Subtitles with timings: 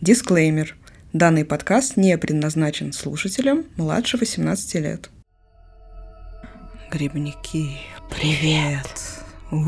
[0.00, 0.76] Дисклеймер.
[1.12, 5.10] Данный подкаст не предназначен слушателям младше 18 лет.
[6.90, 7.76] Грибники,
[8.08, 8.88] привет!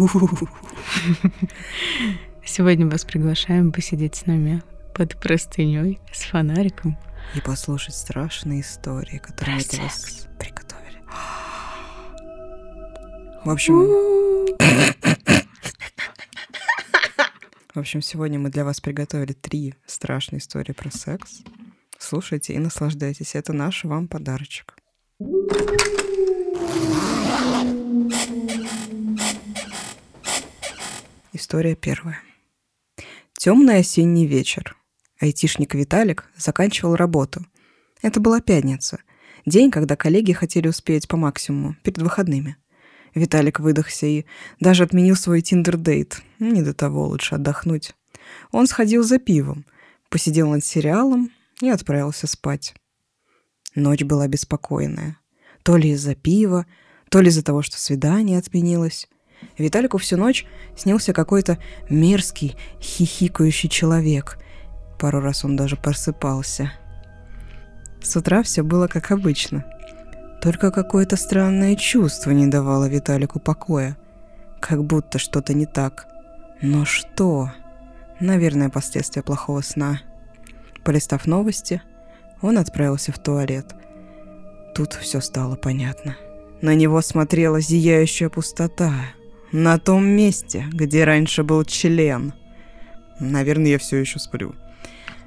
[2.47, 4.63] Сегодня вас приглашаем посидеть с нами
[4.95, 6.97] под простыней с фонариком.
[7.35, 11.03] И послушать страшные истории, которые мы для вас приготовили.
[13.45, 13.83] В общем...
[17.75, 21.41] В общем, сегодня мы для вас приготовили три страшные истории про секс.
[21.99, 23.35] Слушайте и наслаждайтесь.
[23.35, 24.77] Это наш вам подарочек.
[31.33, 32.21] История первая.
[33.39, 34.77] Темный осенний вечер.
[35.19, 37.47] Айтишник Виталик заканчивал работу.
[38.03, 38.99] Это была пятница.
[39.47, 42.59] День, когда коллеги хотели успеть по максимуму, перед выходными.
[43.15, 44.25] Виталик выдохся и
[44.61, 46.23] даже отменил свой тиндер-дейт.
[46.39, 47.95] Не до того, лучше отдохнуть.
[48.51, 49.67] Он сходил за пивом,
[50.09, 52.75] посидел над сериалом и отправился спать.
[53.75, 55.19] Ночь была беспокойная.
[55.63, 56.67] То ли из-за пива,
[57.11, 59.09] то ли из-за того, что свидание отменилось.
[59.59, 60.47] Виталику всю ночь
[60.77, 64.39] снился какой-то мерзкий, хихикающий человек.
[64.99, 66.73] Пару раз он даже просыпался.
[68.01, 69.65] С утра все было как обычно—
[70.43, 73.97] только какое-то странное чувство не давало Виталику покоя.
[74.59, 76.09] Как будто что-то не так.
[76.61, 77.53] Но что?
[78.19, 80.01] Наверное, последствия плохого сна.
[80.83, 81.81] Полистав новости,
[82.41, 83.73] он отправился в туалет.
[84.75, 86.17] Тут все стало понятно.
[86.61, 88.93] На него смотрела зияющая пустота.
[89.53, 92.35] На том месте, где раньше был член.
[93.21, 94.57] Наверное, я все еще сплю.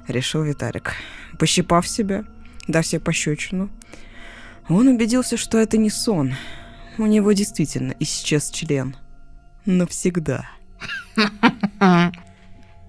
[0.08, 0.92] Решил Виталик.
[1.38, 2.24] Пощипав себя,
[2.68, 3.70] дав себе пощечину,
[4.68, 6.34] он убедился, что это не сон.
[6.98, 8.96] У него действительно исчез член.
[9.64, 10.48] Навсегда.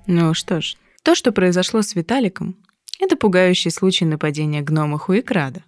[0.10, 2.56] Ну что ж, то, что произошло с Виталиком,
[2.98, 5.64] это пугающий случай нападения гнома Хуикрада.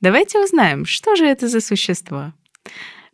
[0.00, 2.32] Давайте узнаем, что же это за существо.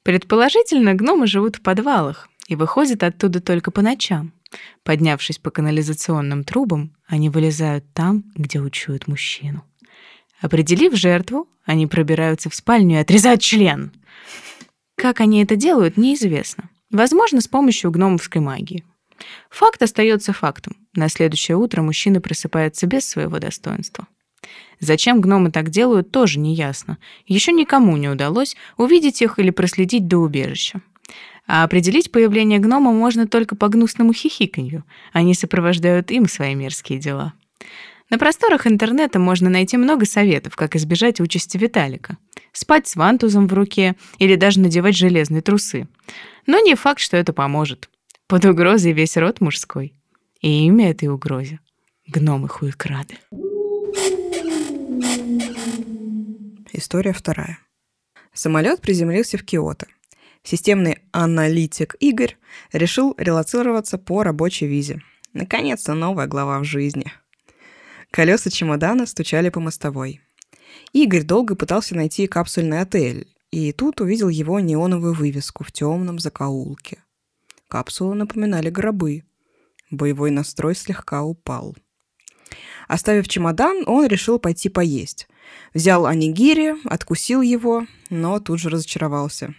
[0.05, 4.33] Предположительно, гномы живут в подвалах и выходят оттуда только по ночам.
[4.85, 9.65] Поднявшись по канализационным трубам, они вылезают там, где учуют мужчину.
[10.43, 13.93] Определив жертву, они пробираются в спальню и отрезают член.
[14.97, 16.69] Как они это делают, неизвестно.
[16.91, 18.85] Возможно, с помощью гномовской магии.
[19.51, 20.77] Факт остается фактом.
[20.95, 24.09] На следующее утро мужчина просыпается без своего достоинства.
[24.81, 26.99] Зачем гномы так делают, тоже не ясно.
[27.27, 30.83] Еще никому не удалось увидеть их или проследить до убежища.
[31.47, 34.85] А определить появление гнома можно только по гнусному хихиканью.
[35.13, 37.33] Они сопровождают им свои мерзкие дела.
[38.13, 42.19] На просторах интернета можно найти много советов, как избежать участи Виталика.
[42.53, 45.89] Спать с вантузом в руке или даже надевать железные трусы.
[46.47, 47.89] Но не факт, что это поможет.
[48.27, 49.95] Под угрозой весь род мужской.
[50.43, 51.61] И имя этой угрозе—
[52.07, 53.17] гномы хуекрады.
[56.71, 57.61] История вторая.
[58.35, 59.87] Самолет приземлился в Киото.
[60.43, 62.37] Системный аналитик Игорь
[62.75, 65.01] решил релацироваться по рабочей визе.
[65.33, 67.11] Наконец-то новая глава в жизни—
[68.13, 70.21] Колеса чемодана стучали по мостовой.
[70.93, 77.03] Игорь долго пытался найти капсульный отель, и тут увидел его неоновую вывеску в темном закоулке.
[77.69, 79.25] Капсулы напоминали гробы.
[79.91, 81.75] Боевой настрой слегка упал.
[82.87, 85.27] Оставив чемодан, он решил пойти поесть.
[85.73, 89.55] Взял анигири, откусил его, но тут же разочаровался.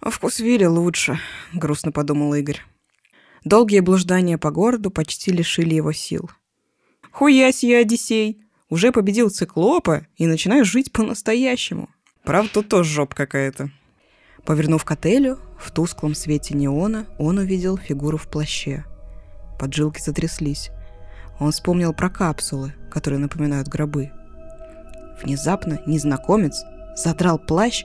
[0.00, 1.18] «Вкус Вилли лучше»,—
[1.52, 2.62] грустно подумал Игорь.
[3.42, 6.30] Долгие блуждания по городу почти лишили его сил.
[7.18, 8.38] Хуясь я, Одиссей!
[8.70, 11.88] Уже победил циклопа и начинаю жить по-настоящему.
[12.22, 13.70] Правда, тут тоже жоп какая-то.
[14.44, 18.84] Повернув к отелю, в тусклом свете неона он увидел фигуру в плаще.
[19.58, 20.70] Поджилки затряслись.
[21.40, 24.12] Он вспомнил про капсулы, которые напоминают гробы.
[25.20, 26.62] Внезапно незнакомец
[26.94, 27.84] задрал плащ,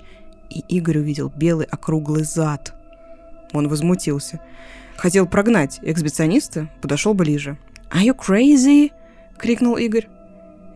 [0.51, 2.75] и Игорь увидел белый округлый зад.
[3.51, 4.39] Он возмутился.
[4.95, 7.57] Хотел прогнать эксбициониста, подошел ближе.
[7.89, 8.91] «Are you crazy?»—
[9.37, 10.07] крикнул Игорь.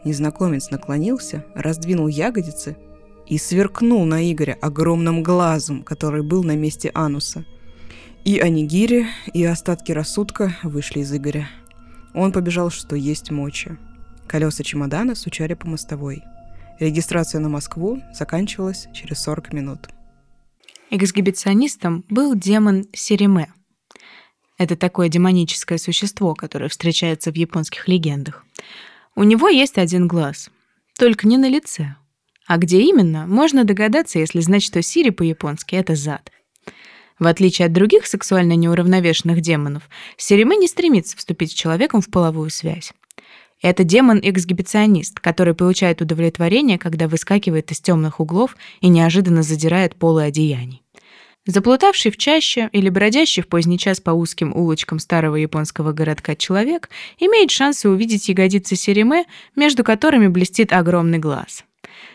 [0.04, 2.77] Незнакомец наклонился, раздвинул ягодицы
[3.25, 7.45] и сверкнул на Игоря огромным глазом, который был на месте ануса.
[8.24, 11.48] И анигири, и остатки рассудка вышли из Игоря.
[12.13, 13.77] Он побежал, что есть мочи.
[14.27, 16.24] Колеса чемодана стучали по мостовой.
[16.80, 19.89] Регистрация на Москву заканчивалась через 40 минут.
[20.89, 23.51] Эксгибиционистом был демон Сериме.
[24.57, 28.44] Это такое демоническое существо, которое встречается в японских легендах.
[29.15, 30.50] У него есть один глаз,
[30.98, 31.95] только не на лице.
[32.48, 36.31] А где именно, можно догадаться, если знать, что Сири по-японски— это зад.
[37.19, 42.50] В отличие от других сексуально неуравновешенных демонов, Сириме не стремится вступить с человеком в половую
[42.50, 42.94] связь.
[43.62, 50.83] Это демон-эксгибиционист, который получает удовлетворение, когда выскакивает из темных углов и неожиданно задирает полы одеяний.
[51.48, 56.90] Заплутавший в чаще или бродящий в поздний час по узким улочкам старого японского городка человек
[57.20, 59.24] имеет шансы увидеть ягодицы Сериме,
[59.56, 61.64] между которыми блестит огромный глаз.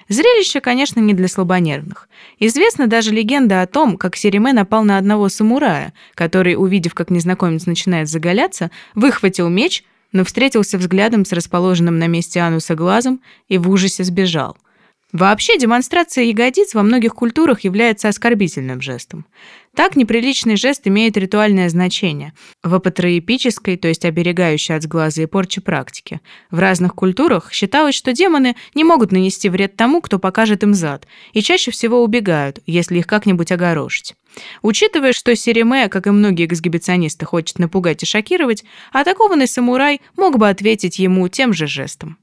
[0.08, 2.10] Зрелище, конечно, не для слабонервных.
[2.40, 7.64] Известна даже легенда о том, как Сериме напал на одного самурая, который, увидев, как незнакомец
[7.64, 9.82] начинает заголяться, выхватил меч,
[10.12, 14.58] но встретился взглядом с расположенным на месте ануса глазом и в ужасе сбежал–
[15.12, 19.26] Вообще демонстрация ягодиц во многих культурах является оскорбительным жестом.
[19.74, 22.32] Так неприличный жест имеет ритуальное значение.
[22.62, 26.22] В апотроепической, то есть оберегающей от сглаза и порчи практике.
[26.50, 31.06] В разных культурах считалось, что демоны не могут нанести вред тому, кто покажет им зад,
[31.34, 34.14] и чаще всего убегают, если их как-нибудь огорошить.
[34.62, 40.48] Учитывая, что Сереме, как и многие эксгибиционисты, хочет напугать и шокировать, атакованный самурай мог бы
[40.48, 42.16] ответить ему тем же жестом.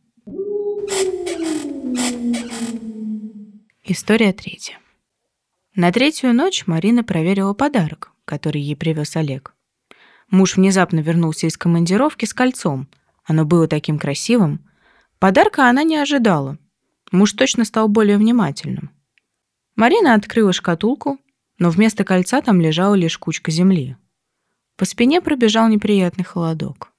[3.91, 4.77] История третья.
[5.73, 9.55] На третью ночь Марина проверила подарок, который ей привез Олег.
[10.29, 12.87] Муж внезапно вернулся из командировки с кольцом.
[13.23, 14.63] Оно было таким красивым.
[15.17, 16.59] Подарка она не ожидала.
[17.11, 18.91] Муж точно стал более внимательным.
[19.75, 21.17] Марина открыла шкатулку,
[21.57, 23.97] но вместо кольца там лежала лишь кучка земли.
[24.75, 26.93] По спине пробежал неприятный холодок.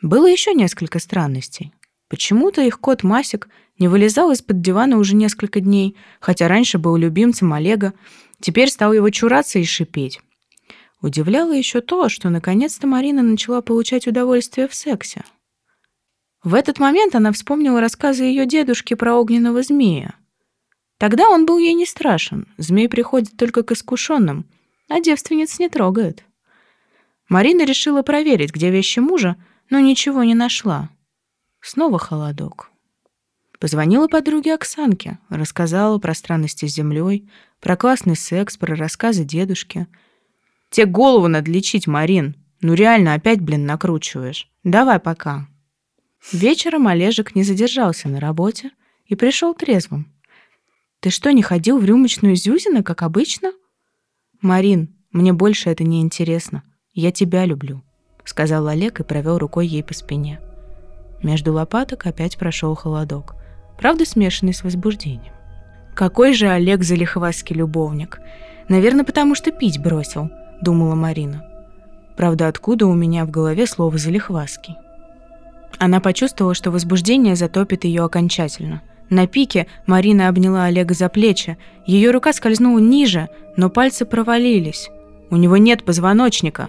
[0.00, 1.74] Было еще несколько странностей.
[2.08, 7.52] Почему-то их кот Масик не вылезал из-под дивана уже несколько дней, хотя раньше был любимцем
[7.52, 7.92] Олега,
[8.40, 10.20] теперь стал его чураться и шипеть.
[11.00, 15.24] Удивляло еще то, что наконец-то Марина начала получать удовольствие в сексе.
[16.42, 20.14] В этот момент она вспомнила рассказы ее дедушки про огненного змея.
[20.98, 24.46] Тогда он был ей не страшен, змей приходит только к искушенным,
[24.88, 26.24] а девственниц не трогает.
[27.28, 29.36] Марина решила проверить, где вещи мужа,
[29.70, 30.90] но ничего не нашла.
[31.60, 32.70] Снова холодок.
[33.64, 37.26] Позвонила подруге Оксанке, рассказала про странности с землей,
[37.60, 39.86] про классный секс, про рассказы дедушки.
[40.68, 42.36] Те голову надо лечить, Марин.
[42.60, 44.50] Ну реально, опять, блин, накручиваешь.
[44.64, 45.48] Давай пока.
[46.30, 48.70] Вечером Олежек не задержался на работе
[49.06, 50.12] и пришел трезвым.
[51.00, 53.54] Ты что, не ходил в рюмочную Зюзина, как обычно?
[54.42, 56.64] Марин, мне больше это не интересно.
[56.92, 57.82] Я тебя люблю,
[58.26, 60.38] сказал Олег и провел рукой ей по спине.
[61.22, 63.36] Между лопаток опять прошел холодок,
[63.78, 65.32] правда смешанный с возбуждением.
[65.94, 68.20] Какой же Олег залихвастский любовник.
[68.68, 70.30] Наверное, потому что пить бросил,
[70.60, 71.44] думала Марина.
[72.16, 74.76] Правда, откуда у меня в голове слово залихвастский?
[75.78, 78.82] Она почувствовала, что возбуждение затопит ее окончательно.
[79.10, 81.58] На пике Марина обняла Олега за плечи.
[81.86, 84.88] Ее рука скользнула ниже, но пальцы провалились.
[85.30, 86.68] У него нет позвоночника.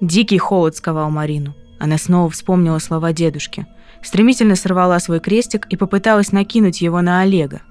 [0.00, 1.54] Дикий холод сковал Марину.
[1.78, 3.66] Она снова вспомнила слова дедушки
[4.04, 7.62] стремительно сорвала свой крестик и попыталась накинуть его на Олега.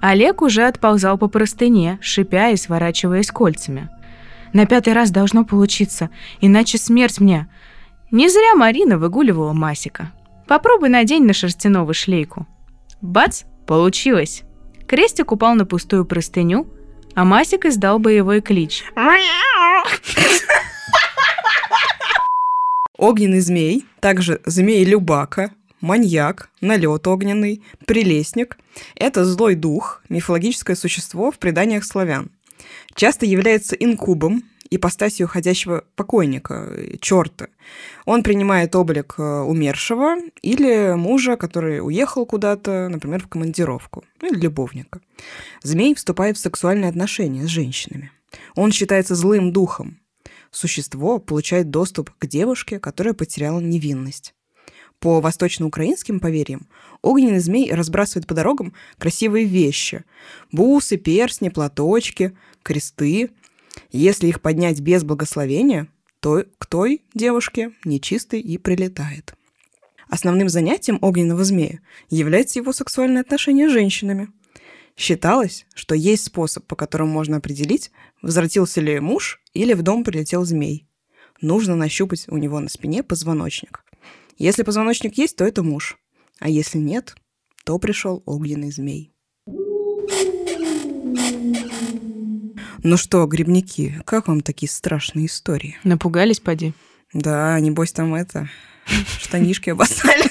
[0.00, 3.88] Олег уже отползал по простыне, шипя и сворачиваясь кольцами.
[4.52, 6.10] «На пятый раз должно получиться,
[6.40, 7.48] иначе смерть мне!»
[8.10, 10.12] Не зря Марина выгуливала Масика.
[10.46, 12.46] «Попробуй надень на шерстяного шлейку».
[13.00, 13.42] Бац!
[13.66, 14.42] Получилось!
[14.86, 16.66] Крестик упал на пустую простыню,
[17.14, 18.82] а Масик издал боевой клич.
[22.96, 28.58] Огненный змей, также змей-любака, маньяк, налет огненный, прелестник–
[28.94, 32.30] это злой дух, мифологическое существо в преданиях славян.
[32.94, 37.48] Часто является инкубом, ипостасью ходящего покойника, черта.
[38.04, 45.00] Он принимает облик э, умершего или мужа, который уехал куда-то, например, в командировку, или любовника.
[45.62, 48.10] Змей вступает в сексуальные отношения с женщинами.
[48.54, 50.00] Он считается злым духом.
[50.50, 54.34] Существо получает доступ к девушке, которая потеряла невинность.
[55.00, 56.68] По восточноукраинским поверьям,
[57.02, 60.04] огненный змей разбрасывает по дорогам красивые вещи.
[60.50, 63.30] Бусы, перстни, платочки, кресты.
[63.92, 65.86] Если их поднять без благословения,
[66.20, 69.34] то к той девушке нечистый и прилетает.
[70.08, 74.28] Основным занятием огненного змея является его сексуальное отношение с женщинами.
[74.96, 80.44] Считалось, что есть способ, по которому можно определить, возвратился ли муж или в дом прилетел
[80.44, 80.88] змей.
[81.40, 83.84] Нужно нащупать у него на спине позвоночник.
[84.38, 85.98] Если позвоночник есть, то это муж.
[86.38, 87.16] А если нет,
[87.64, 89.12] то пришел огненный змей.
[92.84, 95.76] Ну что, грибники, как вам такие страшные истории?
[95.82, 96.72] Напугались, поди?
[97.12, 98.48] Да, небось там это,
[99.20, 100.24] штанишки обоссали.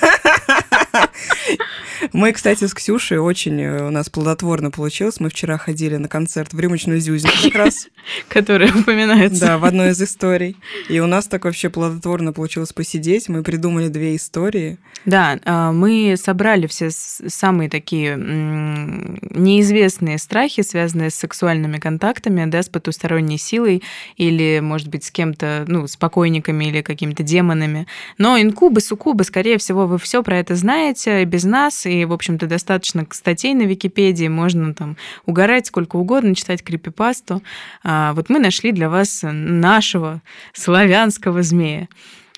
[2.13, 5.19] Мы, кстати, с Ксюшей очень э, у нас плодотворно получилось.
[5.19, 7.87] Мы вчера ходили на концерт в рюмочную Зюзину как раз.
[8.29, 9.47] Который упоминается.
[9.47, 10.57] Да, в одной из историй.
[10.89, 13.29] И у нас так вообще плодотворно получилось посидеть.
[13.29, 14.77] Мы придумали две истории.
[15.05, 22.69] Да, а, мы собрали все самые такие неизвестные страхи, связанные с сексуальными контактами, да, с
[22.69, 23.83] потусторонней силой
[24.17, 27.87] или, может быть, с кем-то, ну, с покойниками или какими-то демонами.
[28.17, 32.47] Но инкубы, суккубы, скорее всего, вы все про это знаете без нас, и, в общем-то,
[32.47, 37.41] достаточно статей на Википедии, можно там угорать сколько угодно, читать крипипасту.
[37.83, 40.21] А, вот мы нашли для вас нашего
[40.53, 41.87] славянского змея.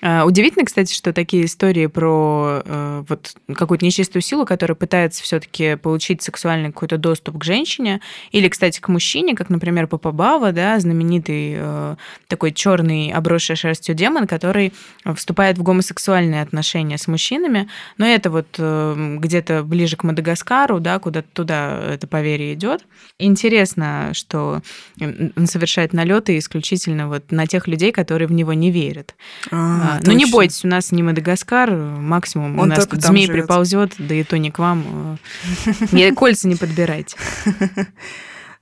[0.02, 5.76] А, удивительно, кстати, что такие истории про э, вот какую-то нечистую силу, которая пытается все-таки
[5.76, 8.00] получить сексуальный какой-то доступ к женщине,
[8.32, 11.96] или, кстати, к мужчине, как, например, Папа Бава, да, знаменитый э,
[12.28, 14.72] такой черный обросший шерстью демон, который
[15.14, 20.98] вступает в гомосексуальные отношения с мужчинами, но это вот э, где-то ближе к Мадагаскару, да,
[20.98, 22.84] куда туда это поверье идет.
[23.18, 24.62] Интересно, что
[25.00, 29.14] он совершает налеты исключительно вот на тех людей, которые в него не верят.
[29.90, 33.26] А, а, ну не бойтесь, у нас не Мадагаскар, максимум Он у нас тут змей
[33.26, 33.42] живет.
[33.42, 35.18] приползет, да и то не к вам.
[35.92, 37.16] Э, кольца не подбирайте.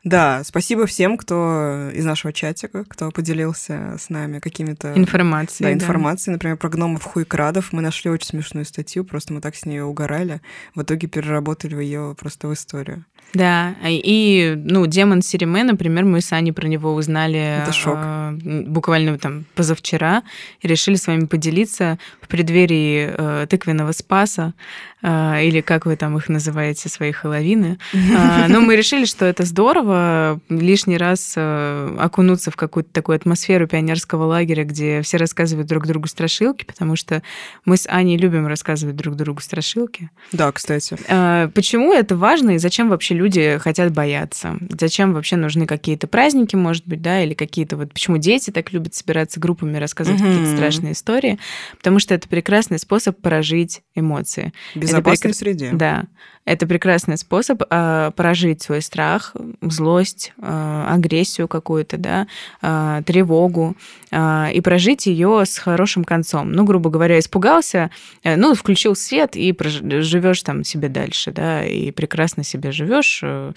[0.05, 4.93] Да, спасибо всем, кто из нашего чатика, кто поделился с нами какими-то...
[4.97, 5.69] Информацией.
[5.69, 6.26] Да, информацией.
[6.26, 6.33] Да.
[6.35, 7.73] Например, про гномов хуйкрадов.
[7.73, 10.40] Мы нашли очень смешную статью, просто мы так с нее угорали.
[10.75, 13.05] В итоге переработали ее просто в историю.
[13.35, 17.99] Да, и, ну, демон Сириме, например, мы с Аней про него узнали Это шок.
[17.99, 18.33] Э,
[18.67, 20.23] буквально там позавчера
[20.62, 24.55] и решили с вами поделиться в преддверии э, тыквенного спаса,
[25.02, 27.78] или как вы там их называете, свои хэллоуины.
[27.93, 33.67] Э, но мы решили, что это здорово лишний раз э, окунуться в какую-то такую атмосферу
[33.67, 37.23] пионерского лагеря, где все рассказывают друг другу страшилки, потому что
[37.64, 40.11] мы с Аней любим рассказывать друг другу страшилки.
[40.33, 40.97] Да, кстати.
[41.09, 44.57] Э, почему это важно и зачем вообще люди хотят бояться?
[44.78, 47.93] Зачем вообще нужны какие-то праздники, может быть, да, или какие-то вот...
[47.93, 50.33] Почему дети так любят собираться группами, рассказывать mm-hmm.
[50.33, 51.38] какие-то страшные истории?
[51.76, 54.52] Потому что это прекрасный способ прожить эмоции.
[54.75, 55.37] В безопасной прек...
[55.37, 55.71] среде.
[55.73, 56.04] Да.
[56.45, 62.26] Это прекрасный способ э, прожить свой страх, злость, э, агрессию какую-то, да,
[62.62, 63.76] э, тревогу,
[64.11, 66.52] э, и прожить ее с хорошим концом.
[66.52, 67.90] Ну, грубо говоря, испугался,
[68.23, 73.52] э, ну, включил свет и живешь там себе дальше, да, и прекрасно себе живешь, э,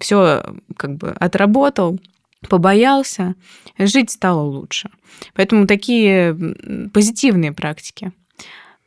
[0.00, 0.44] все
[0.76, 1.98] как бы отработал,
[2.48, 3.34] побоялся,
[3.76, 4.88] жить стало лучше.
[5.34, 6.36] Поэтому такие
[6.92, 8.12] позитивные практики.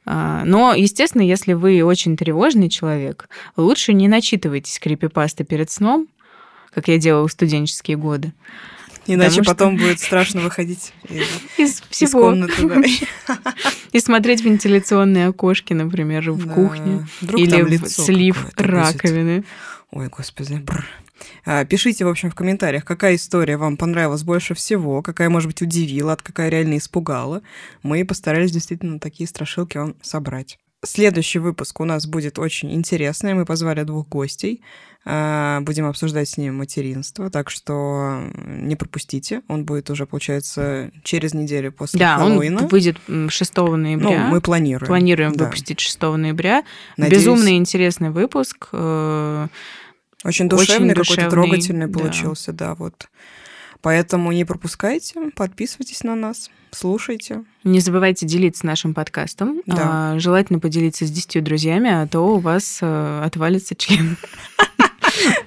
[0.09, 6.07] А, но, естественно, если вы очень тревожный человек, лучше не начитывайтесь крипипасты перед сном,
[6.73, 8.31] как я делала в студенческие годы.
[9.05, 9.51] Иначе что...
[9.51, 12.07] потом будет страшно выходить из, из, всего.
[12.07, 12.67] из комнаты.
[13.27, 13.33] Да.
[13.91, 16.53] И смотреть вентиляционные окошки, например, в да.
[16.53, 17.07] кухне.
[17.19, 19.37] Вдруг или в слив раковины.
[19.37, 19.47] Будет.
[19.91, 20.85] Ой, господи, бррр.
[21.49, 25.61] А, пишите, в общем, в комментариях, какая история вам понравилась больше всего, какая, может быть,
[25.61, 27.41] удивила, от какая реально испугала.
[27.83, 30.59] Мы постарались действительно такие страшилки вам собрать.
[30.83, 33.33] Следующий выпуск у нас будет очень интересный.
[33.33, 34.61] Мы позвали двух гостей.
[35.05, 39.41] А, будем обсуждать с ним материнство, так что не пропустите.
[39.47, 42.63] Он будет уже, получается, через неделю после да, Хэллоуина.
[42.63, 44.25] он выйдет 6 ноября.
[44.25, 44.87] Ну, мы планируем.
[44.87, 45.45] Планируем да.
[45.45, 46.65] выпустить 6 ноября.
[46.97, 47.23] Надеюсь...
[47.23, 48.67] Безумно интересный выпуск.
[50.27, 51.99] Очень душевный, Очень какой-то трогательный да.
[51.99, 53.07] получился, да, вот.
[53.81, 57.45] Поэтому не пропускайте, подписывайтесь на нас, слушайте.
[57.63, 59.61] Не забывайте делиться нашим подкастом.
[59.65, 60.13] Да.
[60.13, 64.17] А, желательно поделиться с десятью друзьями, а то у вас а, отвалится член.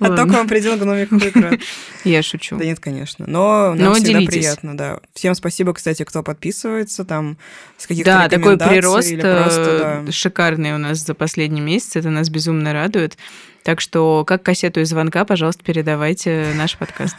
[0.00, 1.58] А то к вам придет гномик экран.
[2.04, 2.56] Я шучу.
[2.56, 3.24] Да нет, конечно.
[3.28, 5.00] Но нам всегда приятно, да.
[5.14, 7.36] Всем спасибо, кстати, кто подписывается, там,
[7.76, 11.96] с каких-то Да, такой прирост э, шикарный у нас за последний месяц.
[11.96, 13.16] Это нас безумно радует.
[13.62, 17.16] Так что, как кассету из звонка, пожалуйста, передавайте наш подкаст.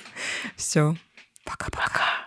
[0.56, 0.96] Все.
[1.44, 2.26] Пока-пока.